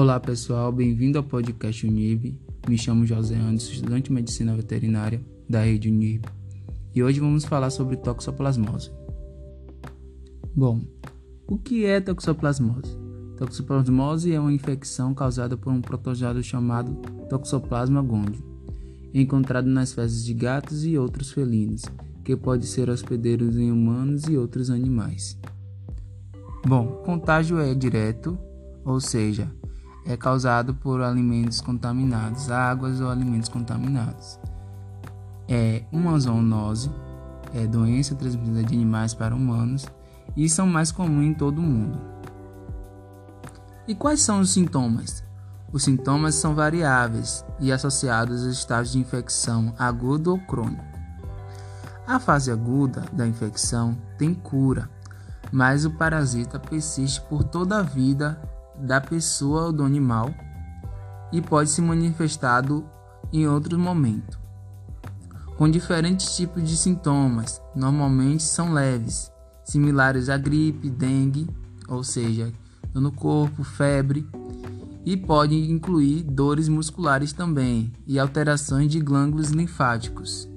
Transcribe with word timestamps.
Olá 0.00 0.18
pessoal, 0.18 0.72
bem-vindo 0.72 1.18
ao 1.18 1.24
podcast 1.24 1.86
Unib. 1.86 2.34
Me 2.66 2.78
chamo 2.78 3.04
José 3.04 3.36
Anderson, 3.36 3.72
estudante 3.72 4.04
de 4.04 4.12
medicina 4.14 4.56
veterinária 4.56 5.20
da 5.46 5.62
rede 5.62 5.90
Unib. 5.90 6.24
E 6.94 7.02
hoje 7.02 7.20
vamos 7.20 7.44
falar 7.44 7.68
sobre 7.68 7.98
toxoplasmose. 7.98 8.90
Bom, 10.56 10.80
o 11.46 11.58
que 11.58 11.84
é 11.84 12.00
toxoplasmose? 12.00 12.96
Toxoplasmose 13.36 14.32
é 14.32 14.40
uma 14.40 14.54
infecção 14.54 15.12
causada 15.12 15.54
por 15.54 15.70
um 15.70 15.82
protozoário 15.82 16.42
chamado 16.42 16.94
Toxoplasma 17.28 18.00
gondii, 18.00 18.42
encontrado 19.12 19.66
nas 19.66 19.92
fezes 19.92 20.24
de 20.24 20.32
gatos 20.32 20.82
e 20.82 20.96
outros 20.96 21.30
felinos, 21.30 21.82
que 22.24 22.34
pode 22.34 22.66
ser 22.66 22.88
hospedeiro 22.88 23.50
em 23.50 23.70
humanos 23.70 24.24
e 24.28 24.38
outros 24.38 24.70
animais. 24.70 25.38
Bom, 26.66 26.86
contágio 27.04 27.58
é 27.58 27.74
direto, 27.74 28.38
ou 28.82 28.98
seja, 28.98 29.52
é 30.10 30.16
causado 30.16 30.74
por 30.74 31.02
alimentos 31.02 31.60
contaminados, 31.60 32.50
águas 32.50 33.00
ou 33.00 33.10
alimentos 33.10 33.48
contaminados. 33.48 34.38
É 35.48 35.82
uma 35.92 36.18
zoonose, 36.18 36.90
é 37.54 37.66
doença 37.66 38.14
transmitida 38.14 38.62
de 38.62 38.74
animais 38.74 39.14
para 39.14 39.34
humanos 39.34 39.86
e 40.36 40.48
são 40.48 40.66
mais 40.66 40.90
comuns 40.90 41.26
em 41.26 41.34
todo 41.34 41.58
o 41.58 41.62
mundo. 41.62 41.98
E 43.86 43.94
quais 43.94 44.20
são 44.20 44.40
os 44.40 44.50
sintomas? 44.50 45.24
Os 45.72 45.84
sintomas 45.84 46.34
são 46.34 46.54
variáveis 46.54 47.44
e 47.60 47.72
associados 47.72 48.44
a 48.46 48.50
estados 48.50 48.92
de 48.92 48.98
infecção 48.98 49.74
agudo 49.78 50.32
ou 50.32 50.38
crônico. 50.38 50.84
A 52.06 52.18
fase 52.18 52.50
aguda 52.50 53.04
da 53.12 53.26
infecção 53.26 53.96
tem 54.18 54.34
cura 54.34 54.88
mas 55.52 55.84
o 55.84 55.90
parasita 55.90 56.58
persiste 56.58 57.20
por 57.22 57.42
toda 57.42 57.78
a 57.78 57.82
vida 57.82 58.40
da 58.80 59.00
pessoa 59.00 59.66
ou 59.66 59.72
do 59.72 59.84
animal 59.84 60.34
e 61.32 61.40
pode 61.40 61.70
se 61.70 61.80
manifestado 61.80 62.84
em 63.32 63.46
outro 63.46 63.78
momento, 63.78 64.38
com 65.56 65.70
diferentes 65.70 66.36
tipos 66.36 66.68
de 66.68 66.76
sintomas, 66.76 67.60
normalmente 67.76 68.42
são 68.42 68.72
leves, 68.72 69.30
similares 69.64 70.28
à 70.28 70.36
gripe, 70.36 70.90
dengue, 70.90 71.48
ou 71.86 72.02
seja, 72.02 72.52
dor 72.92 73.00
no 73.00 73.12
corpo, 73.12 73.62
febre, 73.62 74.26
e 75.04 75.16
pode 75.16 75.54
incluir 75.70 76.22
dores 76.24 76.68
musculares 76.68 77.32
também 77.32 77.92
e 78.06 78.18
alterações 78.18 78.90
de 78.90 79.00
glândulos 79.00 79.50
linfáticos. 79.50 80.48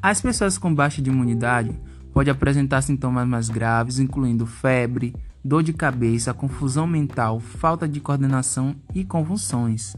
As 0.00 0.20
pessoas 0.20 0.56
com 0.56 0.74
baixa 0.74 1.00
imunidade 1.00 1.78
Pode 2.16 2.30
apresentar 2.30 2.80
sintomas 2.80 3.28
mais 3.28 3.50
graves, 3.50 3.98
incluindo 3.98 4.46
febre, 4.46 5.14
dor 5.46 5.62
de 5.62 5.72
cabeça, 5.72 6.34
confusão 6.34 6.88
mental, 6.88 7.38
falta 7.38 7.86
de 7.86 8.00
coordenação 8.00 8.74
e 8.92 9.04
convulsões. 9.04 9.94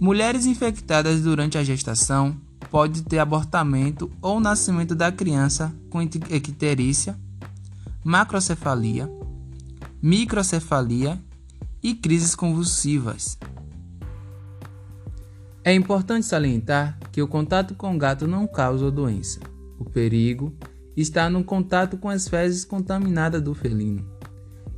Mulheres 0.00 0.46
infectadas 0.46 1.22
durante 1.22 1.56
a 1.56 1.62
gestação 1.62 2.36
podem 2.70 3.02
ter 3.04 3.20
abortamento 3.20 4.10
ou 4.20 4.40
nascimento 4.40 4.96
da 4.96 5.12
criança 5.12 5.72
com 5.90 6.02
icterícia, 6.02 7.16
macrocefalia, 8.02 9.08
microcefalia 10.02 11.20
e 11.80 11.94
crises 11.94 12.34
convulsivas. 12.34 13.38
É 15.62 15.72
importante 15.72 16.26
salientar 16.26 16.98
que 17.12 17.22
o 17.22 17.28
contato 17.28 17.76
com 17.76 17.94
o 17.94 17.98
gato 17.98 18.26
não 18.26 18.46
causa 18.46 18.90
doença. 18.90 19.38
O 19.78 19.84
perigo 19.84 20.52
está 21.00 21.30
no 21.30 21.44
contato 21.44 21.96
com 21.96 22.08
as 22.08 22.26
fezes 22.26 22.64
contaminadas 22.64 23.40
do 23.40 23.54
felino 23.54 24.04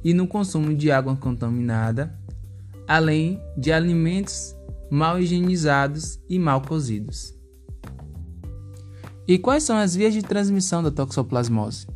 e 0.05 0.13
no 0.13 0.27
consumo 0.27 0.75
de 0.75 0.91
água 0.91 1.17
contaminada, 1.17 2.15
além 2.87 3.41
de 3.57 3.73
alimentos 3.73 4.55
mal 4.91 5.19
higienizados 5.19 6.21
e 6.29 6.39
mal 6.39 6.61
cozidos. 6.61 7.35
E 9.27 9.39
quais 9.39 9.63
são 9.63 9.79
as 9.79 9.95
vias 9.95 10.13
de 10.13 10.23
transmissão 10.23 10.83
da 10.83 10.91
toxoplasmose? 10.91 11.87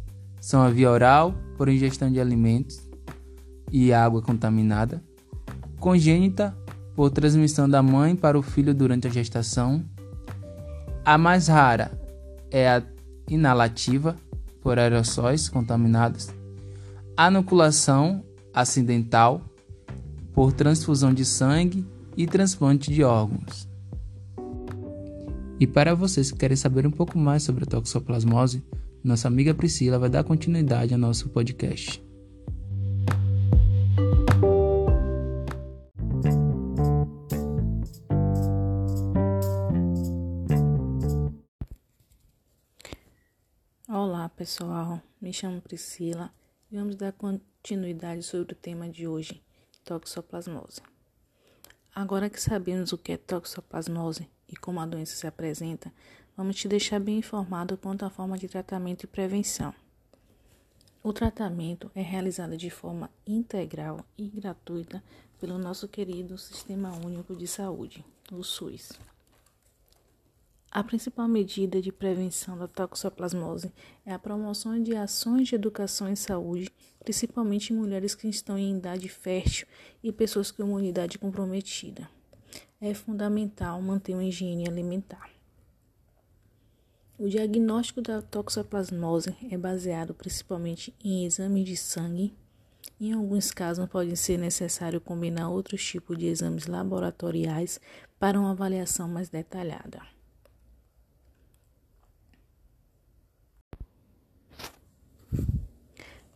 São 0.40 0.62
a 0.62 0.70
via 0.70 0.90
oral, 0.90 1.34
por 1.56 1.68
ingestão 1.68 2.10
de 2.10 2.20
alimentos 2.20 2.88
e 3.70 3.92
água 3.92 4.22
contaminada, 4.22 5.02
congênita, 5.80 6.56
por 6.94 7.10
transmissão 7.10 7.68
da 7.68 7.82
mãe 7.82 8.14
para 8.14 8.38
o 8.38 8.42
filho 8.42 8.74
durante 8.74 9.06
a 9.06 9.10
gestação, 9.10 9.84
a 11.04 11.18
mais 11.18 11.48
rara 11.48 11.98
é 12.50 12.68
a 12.68 12.93
inalativa 13.28 14.16
por 14.60 14.78
aerossóis 14.78 15.48
contaminados, 15.48 16.28
anoculação 17.16 18.24
acidental 18.52 19.42
por 20.32 20.52
transfusão 20.52 21.14
de 21.14 21.24
sangue 21.24 21.86
e 22.16 22.26
transplante 22.26 22.92
de 22.92 23.02
órgãos. 23.02 23.68
E 25.58 25.66
para 25.66 25.94
vocês 25.94 26.30
que 26.30 26.38
querem 26.38 26.56
saber 26.56 26.86
um 26.86 26.90
pouco 26.90 27.18
mais 27.18 27.42
sobre 27.42 27.64
a 27.64 27.66
toxoplasmose, 27.66 28.62
nossa 29.02 29.28
amiga 29.28 29.54
Priscila 29.54 29.98
vai 29.98 30.10
dar 30.10 30.24
continuidade 30.24 30.92
ao 30.92 31.00
nosso 31.00 31.28
podcast. 31.28 32.03
Pessoal, 44.44 45.00
me 45.22 45.32
chamo 45.32 45.58
Priscila 45.58 46.30
e 46.70 46.76
vamos 46.76 46.96
dar 46.96 47.12
continuidade 47.12 48.22
sobre 48.22 48.52
o 48.52 48.54
tema 48.54 48.86
de 48.86 49.08
hoje, 49.08 49.42
toxoplasmose. 49.82 50.82
Agora 51.94 52.28
que 52.28 52.38
sabemos 52.38 52.92
o 52.92 52.98
que 52.98 53.12
é 53.12 53.16
toxoplasmose 53.16 54.28
e 54.46 54.54
como 54.54 54.80
a 54.80 54.84
doença 54.84 55.16
se 55.16 55.26
apresenta, 55.26 55.90
vamos 56.36 56.56
te 56.56 56.68
deixar 56.68 57.00
bem 57.00 57.16
informado 57.16 57.78
quanto 57.78 58.04
à 58.04 58.10
forma 58.10 58.36
de 58.36 58.46
tratamento 58.46 59.04
e 59.04 59.06
prevenção. 59.06 59.74
O 61.02 61.10
tratamento 61.10 61.90
é 61.94 62.02
realizado 62.02 62.54
de 62.54 62.68
forma 62.68 63.10
integral 63.26 64.04
e 64.18 64.28
gratuita 64.28 65.02
pelo 65.40 65.56
nosso 65.56 65.88
querido 65.88 66.36
Sistema 66.36 66.92
Único 67.02 67.34
de 67.34 67.48
Saúde, 67.48 68.04
o 68.30 68.42
SUS. 68.42 68.92
A 70.74 70.82
principal 70.82 71.28
medida 71.28 71.80
de 71.80 71.92
prevenção 71.92 72.58
da 72.58 72.66
toxoplasmose 72.66 73.72
é 74.04 74.12
a 74.12 74.18
promoção 74.18 74.82
de 74.82 74.96
ações 74.96 75.46
de 75.46 75.54
educação 75.54 76.08
em 76.08 76.16
saúde, 76.16 76.68
principalmente 76.98 77.72
em 77.72 77.76
mulheres 77.76 78.12
que 78.12 78.26
estão 78.26 78.58
em 78.58 78.76
idade 78.76 79.08
fértil 79.08 79.68
e 80.02 80.10
pessoas 80.10 80.50
com 80.50 80.64
imunidade 80.64 81.16
comprometida. 81.16 82.10
É 82.80 82.92
fundamental 82.92 83.80
manter 83.80 84.14
uma 84.14 84.24
higiene 84.24 84.68
alimentar. 84.68 85.30
O 87.16 87.28
diagnóstico 87.28 88.02
da 88.02 88.20
toxoplasmose 88.20 89.32
é 89.48 89.56
baseado 89.56 90.12
principalmente 90.12 90.92
em 91.04 91.24
exames 91.24 91.66
de 91.66 91.76
sangue. 91.76 92.34
Em 93.00 93.12
alguns 93.12 93.52
casos, 93.52 93.86
pode 93.86 94.16
ser 94.16 94.38
necessário 94.38 95.00
combinar 95.00 95.50
outros 95.50 95.84
tipos 95.84 96.18
de 96.18 96.26
exames 96.26 96.66
laboratoriais 96.66 97.80
para 98.18 98.40
uma 98.40 98.50
avaliação 98.50 99.06
mais 99.06 99.28
detalhada. 99.28 100.13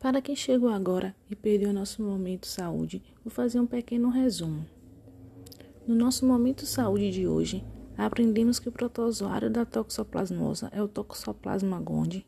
Para 0.00 0.22
quem 0.22 0.36
chegou 0.36 0.68
agora 0.68 1.14
e 1.28 1.34
perdeu 1.34 1.72
nosso 1.72 2.02
momento 2.02 2.46
saúde, 2.46 3.02
vou 3.24 3.32
fazer 3.32 3.58
um 3.58 3.66
pequeno 3.66 4.08
resumo. 4.10 4.64
No 5.84 5.94
nosso 5.94 6.24
momento 6.24 6.64
saúde 6.66 7.10
de 7.10 7.26
hoje, 7.26 7.64
aprendemos 7.96 8.60
que 8.60 8.68
o 8.68 8.72
protozoário 8.72 9.50
da 9.50 9.64
toxoplasmosa 9.64 10.68
é 10.72 10.80
o 10.80 10.86
Toxoplasma 10.86 11.80
gondii, 11.80 12.24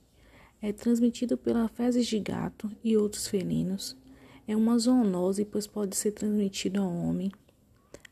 é 0.60 0.72
transmitido 0.72 1.38
pela 1.38 1.68
fezes 1.68 2.08
de 2.08 2.18
gato 2.18 2.68
e 2.82 2.96
outros 2.96 3.28
felinos, 3.28 3.96
é 4.48 4.56
uma 4.56 4.76
zoonose, 4.76 5.44
pois 5.44 5.68
pode 5.68 5.94
ser 5.94 6.10
transmitido 6.10 6.82
ao 6.82 6.92
homem. 6.92 7.30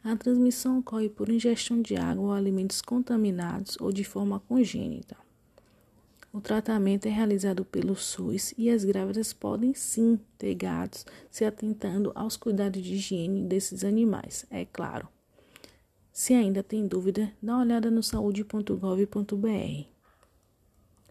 A 0.04 0.14
transmissão 0.14 0.78
ocorre 0.78 1.08
por 1.08 1.28
ingestão 1.28 1.82
de 1.82 1.96
água 1.96 2.26
ou 2.26 2.32
alimentos 2.32 2.80
contaminados 2.80 3.76
ou 3.80 3.90
de 3.90 4.04
forma 4.04 4.38
congênita. 4.38 5.16
O 6.32 6.40
tratamento 6.40 7.06
é 7.06 7.10
realizado 7.10 7.64
pelo 7.64 7.96
SUS 7.96 8.52
e 8.58 8.68
as 8.68 8.84
grávidas 8.84 9.32
podem 9.32 9.72
sim 9.72 10.20
ter 10.36 10.54
gatos, 10.54 11.06
se 11.30 11.44
atentando 11.44 12.12
aos 12.14 12.36
cuidados 12.36 12.82
de 12.82 12.94
higiene 12.94 13.42
desses 13.42 13.82
animais, 13.82 14.44
é 14.50 14.64
claro. 14.66 15.08
Se 16.12 16.34
ainda 16.34 16.62
tem 16.62 16.86
dúvida, 16.86 17.32
dá 17.42 17.54
uma 17.54 17.62
olhada 17.62 17.90
no 17.90 18.02
saúde.gov.br. 18.02 19.88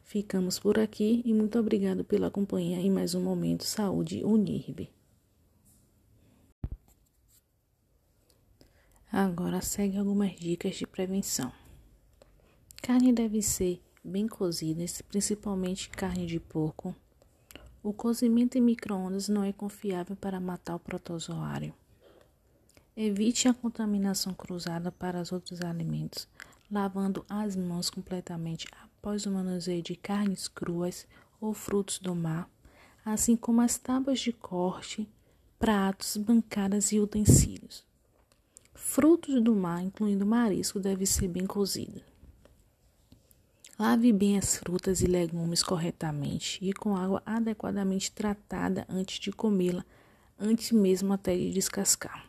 Ficamos 0.03 0.59
por 0.59 0.77
aqui 0.77 1.21
e 1.25 1.33
muito 1.33 1.57
obrigado 1.57 2.03
pela 2.03 2.29
companhia 2.29 2.77
em 2.77 2.91
mais 2.91 3.15
um 3.15 3.21
Momento 3.21 3.63
Saúde 3.63 4.23
Unirb. 4.23 4.89
Agora 9.11 9.61
segue 9.61 9.97
algumas 9.97 10.35
dicas 10.35 10.75
de 10.75 10.85
prevenção. 10.85 11.51
Carne 12.81 13.11
deve 13.11 13.41
ser 13.41 13.81
bem 14.07 14.27
cozidas, 14.27 15.01
principalmente 15.01 15.89
carne 15.89 16.25
de 16.25 16.39
porco, 16.39 16.95
O 17.83 17.93
cozimento 17.93 18.57
em 18.57 18.61
microondas 18.61 19.29
não 19.29 19.43
é 19.43 19.53
confiável 19.53 20.15
para 20.15 20.39
matar 20.39 20.75
o 20.75 20.79
protozoário. 20.79 21.73
Evite 22.95 23.47
a 23.47 23.53
contaminação 23.53 24.33
cruzada 24.33 24.91
para 24.91 25.21
os 25.21 25.31
outros 25.31 25.61
alimentos, 25.61 26.27
lavando 26.69 27.25
as 27.29 27.55
mãos 27.55 27.89
completamente 27.89 28.67
após 28.83 29.25
o 29.25 29.31
manuseio 29.31 29.81
de 29.81 29.95
carnes 29.95 30.47
cruas 30.47 31.07
ou 31.39 31.53
frutos 31.53 31.99
do 31.99 32.13
mar, 32.13 32.49
assim 33.05 33.37
como 33.37 33.61
as 33.61 33.77
tábuas 33.77 34.19
de 34.19 34.33
corte, 34.33 35.07
pratos, 35.57 36.17
bancadas 36.17 36.91
e 36.91 36.99
utensílios. 36.99 37.85
Frutos 38.73 39.41
do 39.41 39.55
mar, 39.55 39.81
incluindo 39.81 40.25
marisco, 40.25 40.79
devem 40.79 41.05
ser 41.05 41.29
bem 41.29 41.45
cozidos. 41.45 42.01
Lave 43.79 44.11
bem 44.11 44.39
as 44.39 44.57
frutas 44.57 45.01
e 45.01 45.05
legumes 45.05 45.61
corretamente 45.61 46.57
e 46.67 46.73
com 46.73 46.97
água 46.97 47.21
adequadamente 47.23 48.11
tratada 48.11 48.87
antes 48.89 49.19
de 49.19 49.31
comê-la, 49.31 49.85
antes 50.39 50.71
mesmo 50.71 51.13
até 51.13 51.35
de 51.37 51.51
descascar. 51.51 52.25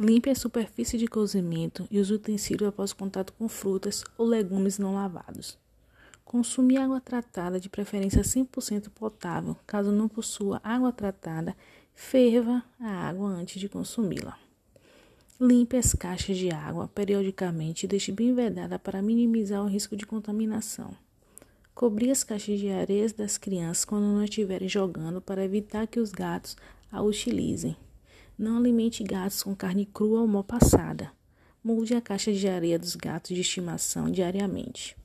Limpe 0.00 0.30
a 0.30 0.34
superfície 0.34 0.96
de 0.96 1.06
cozimento 1.06 1.86
e 1.90 1.98
os 1.98 2.10
utensílios 2.10 2.70
após 2.70 2.94
contato 2.94 3.34
com 3.34 3.46
frutas 3.46 4.04
ou 4.16 4.26
legumes 4.26 4.78
não 4.78 4.94
lavados. 4.94 5.58
Consumir 6.24 6.78
água 6.78 6.98
tratada, 6.98 7.60
de 7.60 7.68
preferência 7.68 8.22
100% 8.22 8.88
potável. 8.88 9.54
Caso 9.66 9.92
não 9.92 10.08
possua 10.08 10.62
água 10.64 10.90
tratada, 10.90 11.54
ferva 11.94 12.64
a 12.80 12.88
água 12.88 13.28
antes 13.28 13.60
de 13.60 13.68
consumi-la. 13.68 14.38
Limpe 15.40 15.76
as 15.76 15.92
caixas 15.92 16.38
de 16.38 16.50
água 16.50 16.86
periodicamente 16.86 17.84
e 17.84 17.88
deixe 17.88 18.12
bem 18.12 18.32
vedada 18.32 18.78
para 18.78 19.02
minimizar 19.02 19.64
o 19.64 19.66
risco 19.66 19.96
de 19.96 20.06
contaminação. 20.06 20.96
Cobrir 21.74 22.12
as 22.12 22.22
caixas 22.22 22.60
de 22.60 22.68
areia 22.68 23.08
das 23.08 23.36
crianças 23.36 23.84
quando 23.84 24.04
não 24.04 24.22
estiverem 24.22 24.68
jogando 24.68 25.20
para 25.20 25.44
evitar 25.44 25.88
que 25.88 25.98
os 25.98 26.12
gatos 26.12 26.56
a 26.90 27.02
utilizem. 27.02 27.76
Não 28.38 28.58
alimente 28.58 29.02
gatos 29.02 29.42
com 29.42 29.56
carne 29.56 29.84
crua 29.84 30.20
ou 30.20 30.28
mal 30.28 30.44
passada. 30.44 31.10
Mude 31.64 31.96
a 31.96 32.00
caixa 32.00 32.32
de 32.32 32.46
areia 32.46 32.78
dos 32.78 32.94
gatos 32.94 33.34
de 33.34 33.40
estimação 33.40 34.08
diariamente. 34.08 34.96